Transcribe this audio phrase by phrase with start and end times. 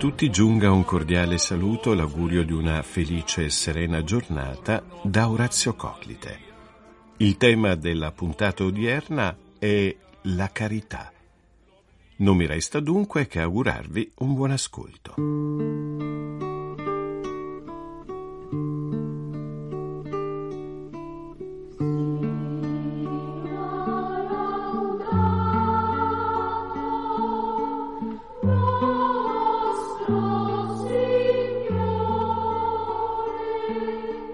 [0.00, 6.38] tutti giunga un cordiale saluto, l'augurio di una felice e serena giornata da Orazio Coclite.
[7.18, 11.12] Il tema della puntata odierna è la carità.
[12.16, 16.49] Non mi resta dunque che augurarvi un buon ascolto.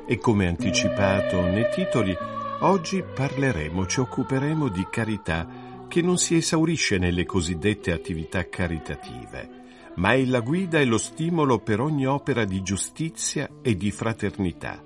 [0.09, 2.17] E come anticipato nei titoli,
[2.61, 5.49] oggi parleremo, ci occuperemo di carità
[5.89, 9.51] che non si esaurisce nelle cosiddette attività caritative,
[9.97, 14.81] ma è la guida e lo stimolo per ogni opera di giustizia e di fraternità.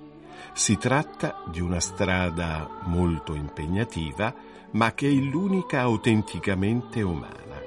[0.53, 4.33] Si tratta di una strada molto impegnativa,
[4.71, 7.61] ma che è l'unica autenticamente umana.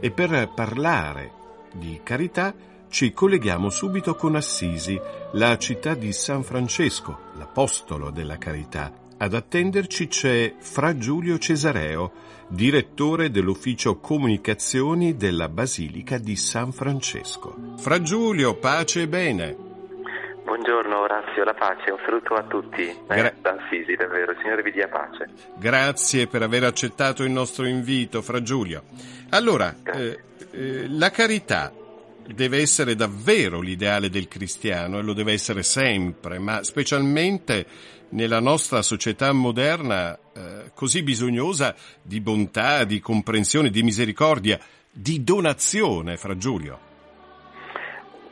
[0.00, 1.32] E per parlare
[1.74, 2.52] di carità
[2.88, 4.98] ci colleghiamo subito con Assisi,
[5.32, 8.92] la città di San Francesco, l'apostolo della carità.
[9.18, 12.12] Ad attenderci c'è Fra Giulio Cesareo,
[12.48, 17.74] direttore dell'ufficio comunicazioni della Basilica di San Francesco.
[17.76, 19.56] Fra Giulio, pace e bene.
[20.44, 22.90] Buongiorno Orazio, la pace, un saluto a tutti.
[23.06, 25.28] Gra- eh, da Assisi, davvero, il Signore vi dia pace.
[25.58, 28.84] Grazie per aver accettato il nostro invito, Fra Giulio.
[29.30, 30.18] Allora, eh,
[30.52, 31.70] eh, la carità
[32.34, 37.66] deve essere davvero l'ideale del cristiano e lo deve essere sempre, ma specialmente
[38.10, 44.58] nella nostra società moderna eh, così bisognosa di bontà, di comprensione, di misericordia,
[44.90, 46.86] di donazione, fra Giulio.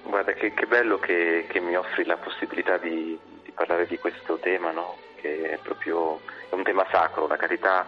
[0.04, 4.38] Guarda, che, che bello che, che, mi offri la possibilità di, di parlare di questo
[4.38, 4.96] tema, no?
[5.16, 7.86] che è proprio è un tema sacro, la carità,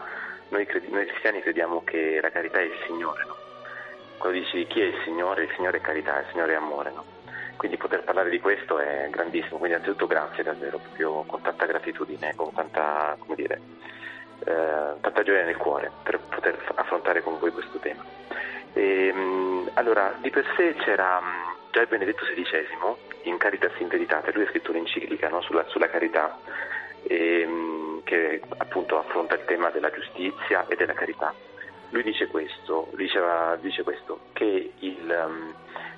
[0.49, 3.48] noi, credi, noi cristiani crediamo che la carità è il Signore, no?
[4.19, 7.05] Quando dici chi è il Signore, il Signore è carità, il Signore è amore, no?
[7.57, 12.35] Quindi poter parlare di questo è grandissimo, quindi anzitutto grazie davvero, proprio con tanta gratitudine,
[12.37, 13.61] con tanta, come dire,
[14.45, 18.05] eh, tanta gioia nel cuore per poter affrontare con voi questo tema.
[18.75, 19.13] E,
[19.75, 21.21] allora, di per sé c'era
[21.71, 25.89] già il Benedetto XVI in Caritas in Veritate, lui ha scritto un'enciclica no, sulla, sulla,
[25.89, 26.39] carità
[27.03, 27.47] e,
[28.05, 31.35] che appunto affronta il tema della giustizia e della carità
[31.91, 35.55] lui dice questo, diceva, dice questo che il, um,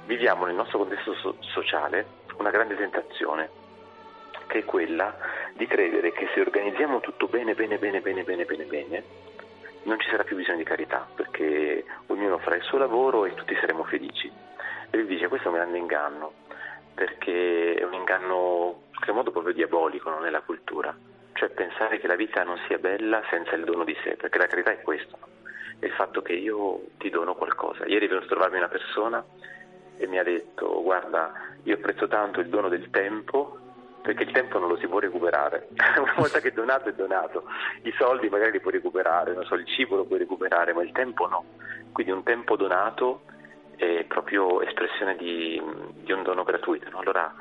[0.07, 3.51] viviamo nel nostro contesto so- sociale una grande tentazione,
[4.47, 5.17] che è quella
[5.55, 9.05] di credere che se organizziamo tutto bene, bene, bene, bene, bene, bene, bene,
[9.83, 13.57] non ci sarà più bisogno di carità, perché ognuno farà il suo lavoro e tutti
[13.57, 14.31] saremo felici.
[14.91, 16.33] E lui dice questo è un grande inganno,
[16.95, 20.97] perché è un inganno in qualche modo proprio diabolico, non è cultura,
[21.33, 24.47] cioè pensare che la vita non sia bella senza il dono di sé, perché la
[24.47, 25.39] carità è questo
[25.87, 27.87] il fatto che io ti dono qualcosa.
[27.87, 29.25] Ieri è venuto a trovarmi una persona
[29.97, 31.33] e mi ha detto guarda,
[31.65, 33.59] io apprezzo tanto il dono del tempo
[34.03, 35.69] perché il tempo non lo si può recuperare.
[36.01, 37.45] Una volta che è donato è donato.
[37.83, 41.29] I soldi magari li puoi recuperare, so, il cibo lo puoi recuperare, ma il tempo
[41.29, 41.45] no.
[41.93, 43.23] Quindi un tempo donato
[43.77, 45.61] è proprio espressione di,
[46.03, 46.89] di un dono gratuito.
[46.91, 46.99] No?
[47.01, 47.35] Allora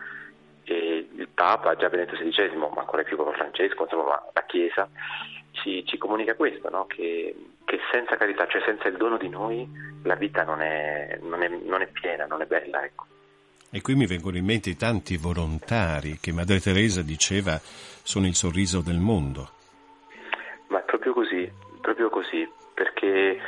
[0.63, 4.89] eh, il Papa, già Benedetto XVI, ma ancora più Papa Francesco, insomma la Chiesa,
[5.51, 6.85] ci, ci comunica questo, no?
[6.87, 7.35] che,
[7.69, 9.69] che, senza carità, cioè senza il dono di noi,
[10.01, 12.83] la vita non è, non è, non è piena, non è bella.
[12.83, 13.05] Ecco.
[13.69, 18.33] E qui mi vengono in mente i tanti volontari che Madre Teresa diceva sono il
[18.33, 19.51] sorriso del mondo.
[20.69, 21.47] Ma è proprio così,
[21.79, 23.39] proprio così, perché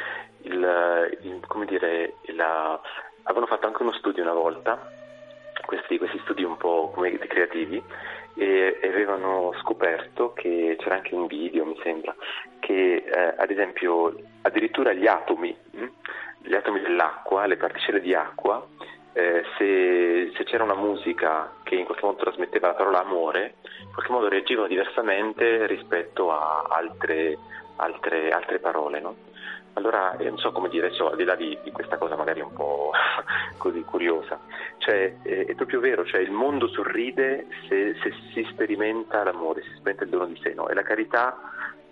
[0.43, 2.79] il, il, come dire, la,
[3.23, 4.87] avevano fatto anche uno studio una volta,
[5.65, 6.93] questi, questi studi un po'
[7.27, 7.81] creativi,
[8.35, 12.15] e avevano scoperto che c'era anche un video, mi sembra,
[12.59, 15.89] che eh, ad esempio addirittura gli atomi, hm,
[16.43, 18.65] gli atomi dell'acqua, le particelle di acqua,
[19.13, 23.91] eh, se, se, c'era una musica che in qualche modo trasmetteva la parola amore, in
[23.93, 27.37] qualche modo reagivano diversamente rispetto a altre,
[27.75, 28.99] altre, altre parole.
[29.01, 29.15] No?
[29.73, 32.41] Allora, eh, non so come dire, cioè, al di là di, di, questa cosa magari
[32.41, 32.91] un po'
[33.57, 34.39] così curiosa,
[34.79, 39.69] cioè, è, è, proprio vero, cioè, il mondo sorride se, se, si sperimenta l'amore, si
[39.69, 40.67] sperimenta il dono di sé, no?
[40.67, 41.37] e la carità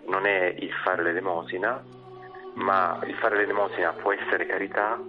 [0.07, 1.81] non è il fare l'elemosina,
[2.55, 4.99] ma il fare l'elemosina può essere carità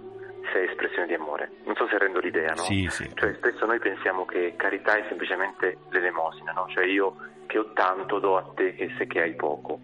[0.51, 1.51] se è espressione di amore.
[1.65, 2.61] Non so se rendo l'idea, no?
[2.61, 3.09] Sì, sì.
[3.13, 6.67] Cioè, spesso noi pensiamo che carità è semplicemente l'elemosina, no?
[6.69, 7.15] Cioè io
[7.47, 9.79] che ho tanto do a te che se che hai poco.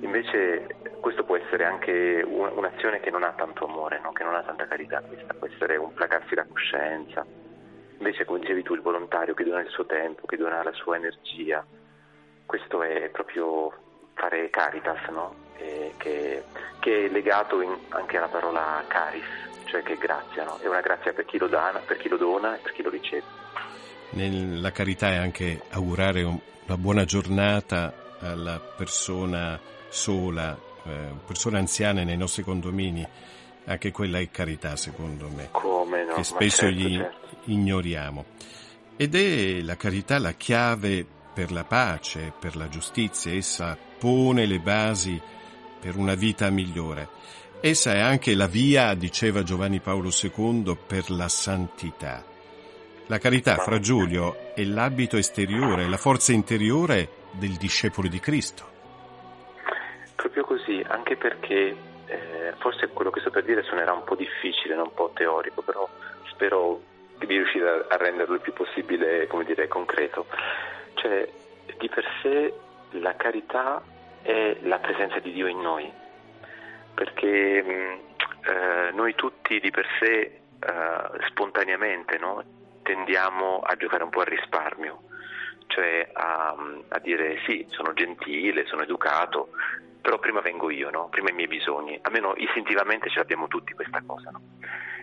[0.00, 0.66] Invece
[1.04, 4.12] questo può essere anche un'azione che non ha tanto amore, no?
[4.12, 7.26] che non ha tanta carità, questa può essere un placarsi la coscienza.
[7.98, 10.96] Invece, come dicevi tu, il volontario che dona il suo tempo, che dona la sua
[10.96, 11.62] energia,
[12.46, 13.70] questo è proprio
[14.14, 15.34] fare caritas, no?
[15.98, 16.42] che,
[16.78, 19.26] che, è legato in, anche alla parola caris,
[19.66, 20.56] cioè che è grazia, no?
[20.62, 22.88] è una grazia per chi lo dona, per chi lo dona e per chi lo
[22.88, 23.24] riceve.
[24.12, 29.60] Nella carità è anche augurare una buona giornata alla persona
[29.94, 33.06] sola, eh, persone anziane nei nostri condomini,
[33.66, 37.36] anche quella è carità secondo me, Come no, che spesso certo, gli certo.
[37.44, 38.24] ignoriamo.
[38.96, 41.04] Ed è la carità la chiave
[41.34, 45.20] per la pace, per la giustizia, essa pone le basi
[45.80, 47.08] per una vita migliore.
[47.60, 52.24] Essa è anche la via, diceva Giovanni Paolo II, per la santità.
[53.06, 58.73] La carità, fra Giulio, è l'abito esteriore, la forza interiore del discepolo di Cristo.
[60.24, 61.76] Proprio così, anche perché
[62.06, 65.86] eh, forse quello che sto per dire suonerà un po' difficile, un po' teorico, però
[66.30, 66.80] spero
[67.18, 70.24] di riuscire a, renderlo il più possibile, come dire, concreto.
[70.94, 71.28] Cioè,
[71.76, 72.54] di per sé
[72.92, 73.82] la carità
[74.22, 75.92] è la presenza di Dio in noi,
[76.94, 80.40] perché mh, eh, noi tutti di per sé eh,
[81.28, 82.42] spontaneamente no?
[82.82, 85.02] tendiamo a giocare un po' al risparmio,
[85.66, 86.54] cioè a,
[86.88, 89.50] a, dire sì, sono gentile, sono educato,
[90.00, 91.08] però prima vengo io, no?
[91.08, 94.30] prima i miei bisogni, almeno istintivamente ce l'abbiamo tutti questa cosa.
[94.30, 94.40] No?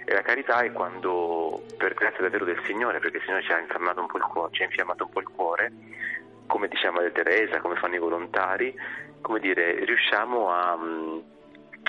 [0.05, 3.59] E la carità è quando, per grazia davvero del Signore, perché il Signore ci ha
[3.59, 5.71] infiammato un po' il cuore, ci ha infiammato un po' il cuore
[6.51, 8.75] come diciamo Madre Teresa, come fanno i volontari,
[9.21, 10.77] come dire, riusciamo a,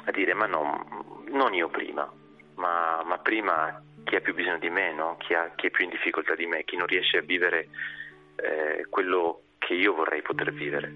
[0.05, 2.09] a dire ma no, non io prima,
[2.55, 5.17] ma, ma, prima chi ha più bisogno di me, no?
[5.19, 7.69] chi, ha, chi, è più in difficoltà di me, chi non riesce a vivere
[8.43, 10.93] eh, quello che io vorrei poter vivere.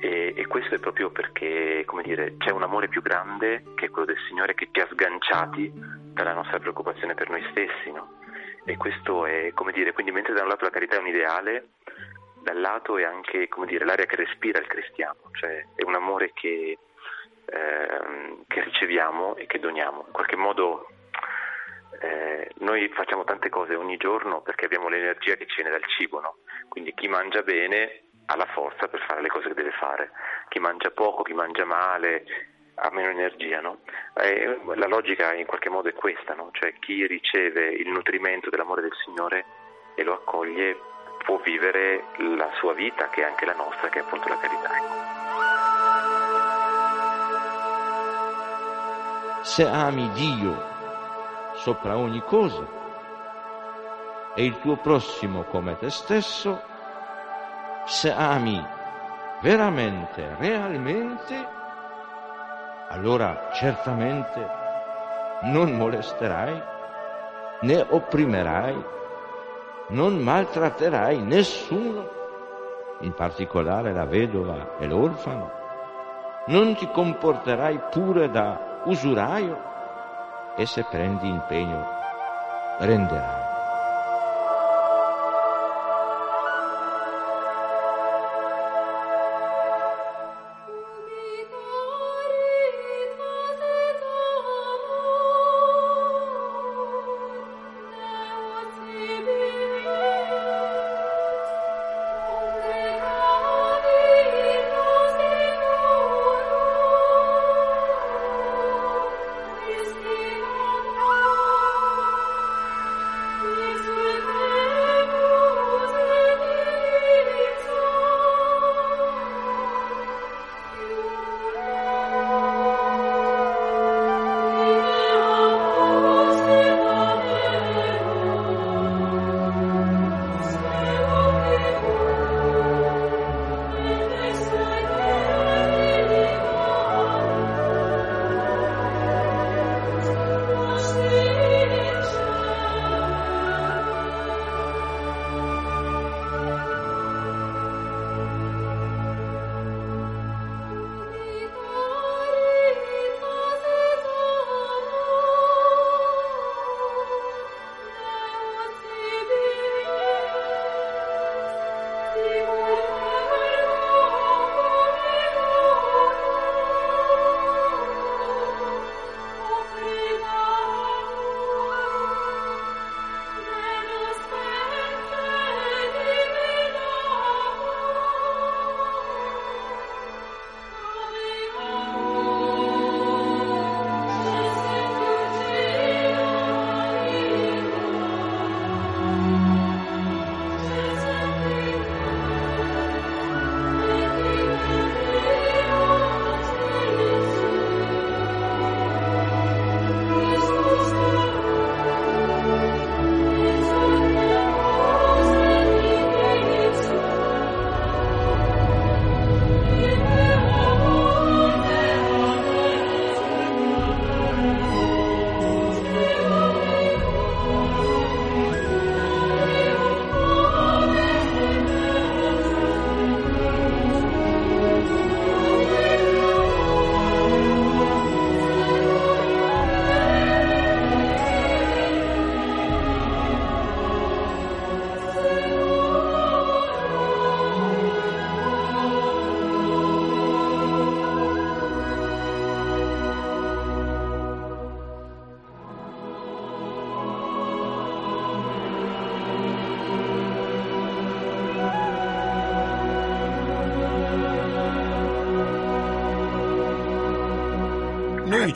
[0.00, 4.06] E, e, questo è proprio perché, come dire, c'è un amore più grande che quello
[4.06, 8.18] del Signore che ci ha sganciati dalla nostra preoccupazione per noi stessi, no?
[8.64, 11.72] E questo è, come dire, quindi mentre da un lato la carità è un ideale,
[12.42, 16.32] dal lato è anche come dire, l'aria che respira il cristiano, cioè è un amore
[16.32, 16.78] che,
[17.44, 20.04] eh, che riceviamo e che doniamo.
[20.06, 20.86] In qualche modo
[22.00, 26.20] eh, noi facciamo tante cose ogni giorno perché abbiamo l'energia che ci viene dal cibo,
[26.20, 26.36] no?
[26.68, 30.10] quindi chi mangia bene ha la forza per fare le cose che deve fare,
[30.48, 32.24] chi mangia poco, chi mangia male
[32.76, 33.60] ha meno energia.
[33.60, 33.80] No?
[34.14, 36.48] Eh, la logica in qualche modo è questa, no?
[36.52, 39.44] cioè chi riceve il nutrimento dell'amore del Signore
[39.94, 40.78] e lo accoglie
[41.22, 44.70] può vivere la sua vita, che è anche la nostra, che è appunto la carità.
[49.42, 50.69] Se ami Dio
[51.62, 52.66] sopra ogni cosa.
[54.34, 56.60] E il tuo prossimo come te stesso,
[57.84, 58.64] se ami
[59.40, 61.48] veramente, realmente,
[62.88, 64.58] allora certamente
[65.42, 66.62] non molesterai
[67.62, 68.98] né opprimerai
[69.90, 72.08] non maltratterai nessuno,
[73.00, 75.50] in particolare la vedova e l'orfano,
[76.46, 79.69] non ti comporterai pure da usuraio
[80.56, 81.84] e se prendi impegno
[82.80, 83.39] renderai.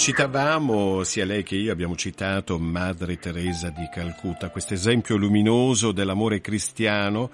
[0.05, 6.43] Citavamo, sia lei che io abbiamo citato Madre Teresa di Calcutta, questo esempio luminoso dell'amore
[6.43, 7.31] cristiano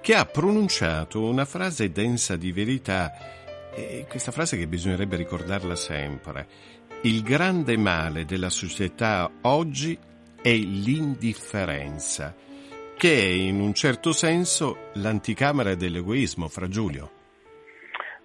[0.00, 6.48] che ha pronunciato una frase densa di verità e questa frase che bisognerebbe ricordarla sempre.
[7.02, 9.96] Il grande male della società oggi
[10.42, 12.34] è l'indifferenza,
[12.96, 17.12] che è in un certo senso l'anticamera dell'egoismo, fra Giulio.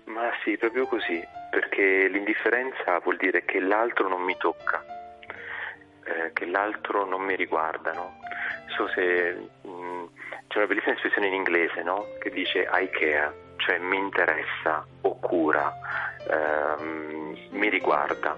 [0.06, 1.22] Ma sì, proprio così,
[1.54, 4.84] perché l'indifferenza vuol dire che l'altro non mi tocca,
[6.04, 8.18] eh, che l'altro non mi riguarda, no?
[8.76, 10.06] So se mh, mm,
[10.48, 12.08] c'è una bellissima espressione in inglese, no?
[12.20, 15.72] Che dice I care, cioè mi interessa o cura,
[16.28, 18.36] ehm, mi riguarda.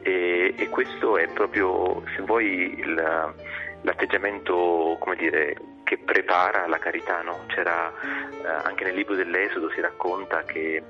[0.00, 2.94] E, e, questo è proprio, se vuoi, il,
[3.82, 5.54] l'atteggiamento, come dire,
[5.84, 7.44] che prepara la carità, no?
[7.48, 10.82] C'era eh, anche nel libro dell'Esodo si racconta che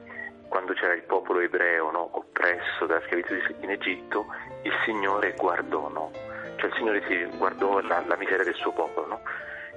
[0.50, 4.26] quando c'era il popolo ebreo no, oppresso dalla schiavitù in Egitto,
[4.62, 6.10] il Signore guardò, no?
[6.56, 9.06] cioè il Signore si guardò la, la miseria del suo popolo.
[9.06, 9.20] No?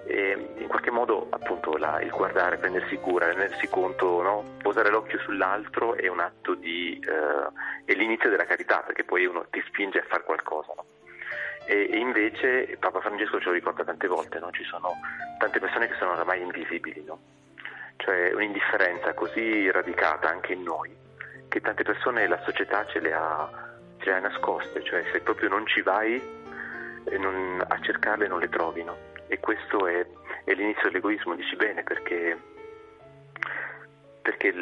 [0.06, 4.44] In qualche modo appunto la, il guardare, prendersi cura, rendersi conto, no?
[4.62, 9.46] posare l'occhio sull'altro è un atto di eh, è l'inizio della carità perché poi uno
[9.50, 10.74] ti spinge a fare qualcosa.
[10.76, 10.86] No?
[11.66, 14.52] E, e, invece Papa Francesco ce lo ricorda tante volte, no?
[14.52, 14.92] ci sono
[15.38, 17.02] tante persone che sono oramai invisibili,
[18.04, 20.96] cioè un'indifferenza così radicata anche in noi
[21.48, 23.50] che tante persone la società ce le ha,
[24.00, 26.22] ce le ha nascoste, cioè se proprio non ci vai
[27.18, 28.84] non, a cercarle non le trovi.
[28.84, 29.12] No?
[29.34, 30.06] e questo è,
[30.44, 32.38] è l'inizio dell'egoismo, dici bene, perché,
[34.22, 34.54] perché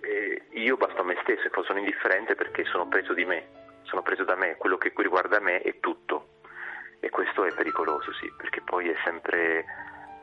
[0.00, 3.46] eh, io basto a me stesso e sono indifferente perché sono preso di me,
[3.82, 6.28] sono preso da me, quello che riguarda me è tutto
[7.00, 9.64] e questo è pericoloso, sì, perché poi è sempre,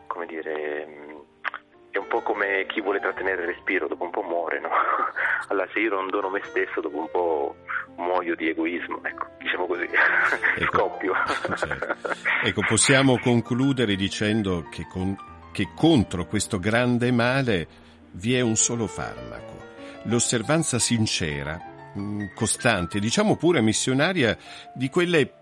[0.07, 0.87] come dire,
[1.91, 4.69] è un po' come chi vuole trattenere il respiro, dopo un po' muore, no?
[5.49, 7.55] Allora se io non dono me stesso, dopo un po'
[7.95, 9.87] muoio di egoismo, ecco, diciamo così,
[10.57, 11.13] ecco, scoppio.
[11.55, 11.97] Certo.
[12.43, 15.15] Ecco, possiamo concludere dicendo che, con,
[15.51, 17.67] che contro questo grande male
[18.11, 19.57] vi è un solo farmaco,
[20.03, 21.59] l'osservanza sincera,
[21.97, 24.37] mm, costante, diciamo pure missionaria
[24.75, 25.33] di quelle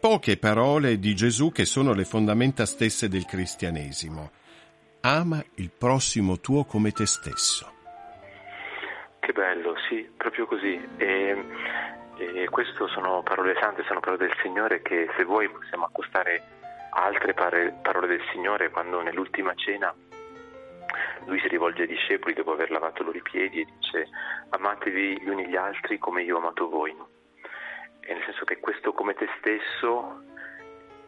[0.00, 4.30] poche parole di Gesù che sono le fondamenta stesse del cristianesimo
[5.02, 7.72] ama il prossimo tuo come te stesso.
[9.18, 10.80] Che bello, sì, proprio così.
[10.96, 11.44] E,
[12.16, 16.42] e queste sono parole sante, sono parole del Signore che se vuoi possiamo accostare
[16.90, 19.94] altre parole del Signore quando nell'ultima cena
[21.26, 24.08] lui si rivolge ai discepoli dopo aver lavato loro i piedi e dice
[24.50, 26.96] amatevi gli uni gli altri come io ho amato voi.
[28.00, 30.24] E nel senso che questo come te stesso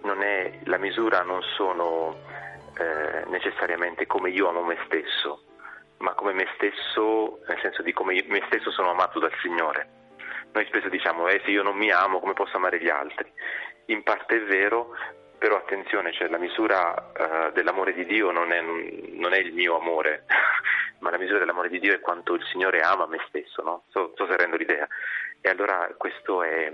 [0.02, 2.16] non è la misura, non sono
[2.82, 5.44] eh, necessariamente come io amo me stesso,
[5.98, 10.00] ma come me stesso, nel senso di come me stesso sono amato dal Signore.
[10.52, 13.32] Noi spesso diciamo, eh, se io non mi amo, come posso amare gli altri?
[13.86, 14.94] In parte è vero,
[15.38, 19.78] però attenzione, cioè la misura uh, dell'amore di Dio non è, non è, il mio
[19.78, 20.24] amore,
[21.00, 23.84] ma la misura dell'amore di Dio è quanto il Signore ama me stesso, no?
[23.88, 24.86] So, so se rendo l'idea.
[25.40, 26.70] E allora questo è,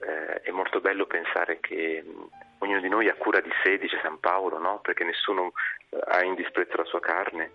[0.00, 2.04] eh, è molto bello pensare che
[2.58, 4.80] ognuno di noi ha cura di sé, dice San Paolo, no?
[4.80, 5.52] perché nessuno
[5.90, 7.50] eh, ha in disprezzo la sua carne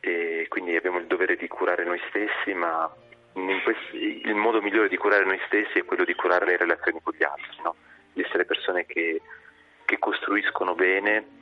[0.00, 2.90] e quindi abbiamo il dovere di curare noi stessi, ma
[3.62, 7.14] questi, il modo migliore di curare noi stessi è quello di curare le relazioni con
[7.16, 7.74] gli altri, no?
[8.12, 9.20] di essere persone che,
[9.84, 11.36] che, costruiscono bene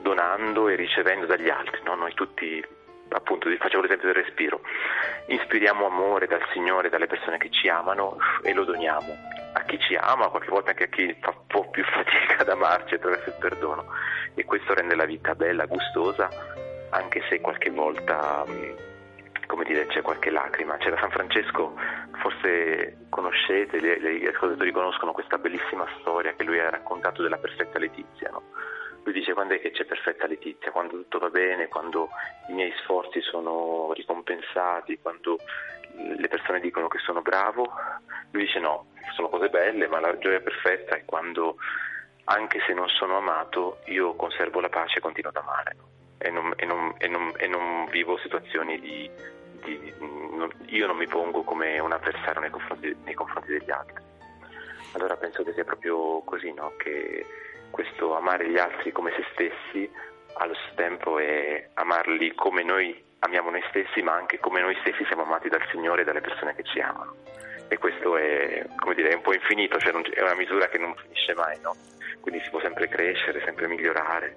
[0.00, 1.80] donando e ricevendo dagli altri.
[1.84, 1.94] No?
[1.94, 2.64] Noi tutti,
[3.10, 4.60] appunto, facciamo l'esempio del respiro,
[5.26, 9.96] ispiriamo amore dal Signore, dalle persone che ci amano e lo doniamo a chi ci
[9.96, 13.36] ama, qualche volta anche a chi fa un po' più fatica ad amarci attraverso il
[13.38, 13.86] perdono
[14.34, 16.28] e questo rende la vita bella, gustosa,
[16.90, 18.72] anche se qualche volta mm,
[19.50, 20.76] come dire, c'è qualche lacrima.
[20.76, 21.74] C'era San Francesco,
[22.22, 28.30] forse conoscete, gli ascoltatori conoscono questa bellissima storia che lui ha raccontato della perfetta Letizia.
[28.30, 28.42] No?
[29.02, 32.10] Lui dice quando è che c'è perfetta Letizia, quando tutto va bene, quando
[32.48, 35.38] i miei sforzi sono ricompensati, quando
[35.96, 37.72] le persone dicono che sono bravo,
[38.30, 41.56] lui dice no, sono cose belle, ma la gioia perfetta è quando
[42.24, 45.76] anche se non sono amato io conservo la pace e continuo ad amare.
[46.18, 49.10] E, non, e, non, e, non, e, non, vivo situazioni di,
[49.64, 49.94] di
[50.66, 54.04] io non mi pongo come un avversario nei confronti, nei confronti, degli altri.
[54.92, 56.74] Allora penso che sia proprio così, no?
[56.76, 57.24] che
[57.70, 59.90] questo amare gli altri come se stessi
[60.34, 65.04] allo stesso tempo è amarli come noi amiamo noi stessi, ma anche come noi stessi
[65.06, 67.16] siamo amati dal Signore e dalle persone che ci amano.
[67.68, 71.58] E questo è, dire, un po' infinito, cioè è una misura che non finisce mai,
[71.60, 71.76] no?
[72.20, 74.36] Quindi si può sempre crescere, sempre migliorare,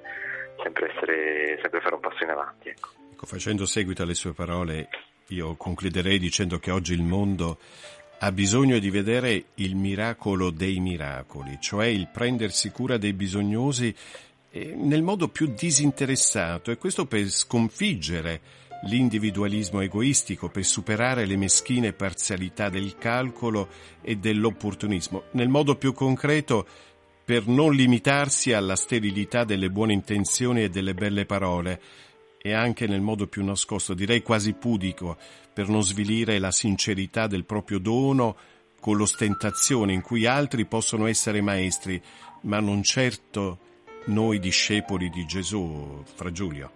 [0.61, 2.69] sempre, essere, sempre fare un passo in avanti.
[2.69, 2.89] Ecco.
[3.11, 4.89] Ecco, facendo seguito alle sue parole,
[5.27, 7.57] io concluderei dicendo che oggi il mondo
[8.19, 13.93] ha bisogno di vedere il miracolo dei miracoli, cioè il prendersi cura dei bisognosi
[14.51, 18.41] eh, nel modo più disinteressato e questo per sconfiggere
[18.83, 23.69] l'individualismo egoistico, per superare le meschine parzialità del calcolo
[24.01, 26.67] e dell'opportunismo, nel modo più concreto
[27.25, 31.79] per non limitarsi alla sterilità delle buone intenzioni e delle belle parole,
[32.45, 35.15] e anche nel modo più nascosto, direi quasi pudico,
[35.53, 38.35] per non svilire la sincerità del proprio dono
[38.81, 42.03] con l'ostentazione in cui altri possono essere maestri,
[42.41, 43.59] ma non certo
[44.07, 46.69] noi discepoli di Gesù, fra Giulio.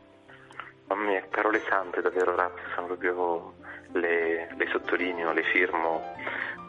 [0.88, 3.53] Mamma mia, parole sante davvero, Razzi, sono proprio
[3.91, 6.01] le, le, sottolineo, le firmo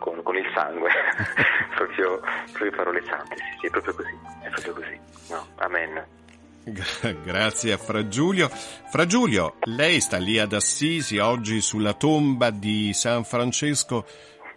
[0.01, 0.91] con, con il sangue,
[1.77, 5.01] proprio, proprio, parole sante, sì, sì, è proprio così, è proprio così.
[5.31, 6.18] No, amen.
[6.65, 8.49] Grazie a Fra Giulio.
[8.49, 14.07] Fra Giulio, lei sta lì ad Assisi, oggi sulla tomba di San Francesco,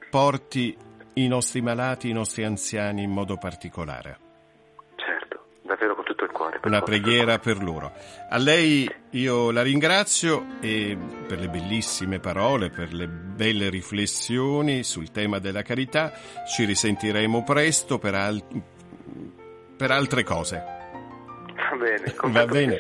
[0.10, 0.76] porti
[1.14, 4.20] i nostri malati, i nostri anziani in modo particolare.
[4.96, 6.60] Certo, davvero con tutto il cuore.
[6.64, 7.92] Una preghiera per loro.
[8.30, 15.12] A lei io la ringrazio e per le bellissime parole, per le belle riflessioni sul
[15.12, 16.14] tema della carità.
[16.46, 18.44] Ci risentiremo presto per, al-
[19.78, 20.80] per altre cose.
[21.82, 22.78] Va bene, con Va bene.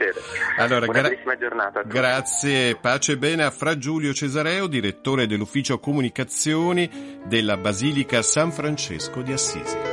[0.58, 1.82] Allora, Una gra- giornata.
[1.84, 9.22] Grazie, pace e bene a Fra Giulio Cesareo, direttore dell'ufficio comunicazioni della Basilica San Francesco
[9.22, 9.91] di Assisi.